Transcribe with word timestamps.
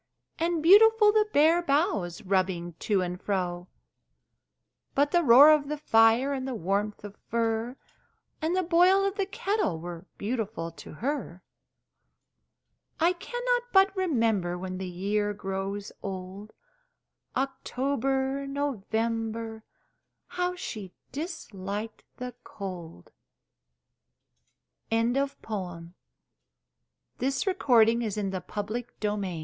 And 0.39 0.63
beautiful 0.63 1.11
the 1.11 1.27
bare 1.31 1.61
boughs 1.61 2.23
Rubbing 2.23 2.73
to 2.79 3.03
and 3.03 3.21
fro! 3.21 3.67
But 4.95 5.11
the 5.11 5.21
roaring 5.21 5.59
of 5.61 5.67
the 5.69 5.77
fire, 5.77 6.33
And 6.33 6.47
the 6.47 6.55
warmth 6.55 7.03
of 7.03 7.15
fur, 7.29 7.77
And 8.41 8.55
the 8.57 8.63
boiling 8.63 9.05
of 9.05 9.15
the 9.17 9.27
kettle 9.27 9.79
Were 9.79 10.07
beautiful 10.17 10.71
to 10.71 10.93
her! 10.93 11.43
I 12.99 13.13
cannot 13.13 13.61
but 13.71 13.95
remember 13.95 14.57
When 14.57 14.79
the 14.79 14.89
year 14.89 15.35
grows 15.35 15.91
old 16.01 16.51
October 17.35 18.47
November 18.47 19.63
How 20.29 20.55
she 20.55 20.93
disliked 21.11 22.05
the 22.17 22.33
cold! 22.43 23.11
Sonnets 24.91 25.37
I 25.37 25.37
THOU 25.37 25.93
art 27.21 27.61
not 27.61 27.67
lovelier 27.69 28.09
than 28.09 28.31
lilacs, 29.21 29.37